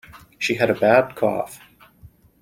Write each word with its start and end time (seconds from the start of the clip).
She 0.39 0.55
had 0.55 0.71
a 0.71 0.73
bad 0.73 1.15
cough. 1.15 1.59